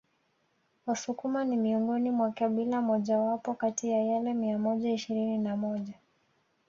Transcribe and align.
wasukuma 0.85 1.43
ni 1.43 1.57
miongoni 1.57 2.11
mwa 2.11 2.31
kabila 2.31 2.81
mojawapo 2.81 3.53
kati 3.53 3.89
ya 3.89 4.03
yale 4.05 4.33
mia 4.33 4.57
moja 4.59 4.91
ishirini 4.93 5.37
na 5.37 5.57
moja 5.57 5.93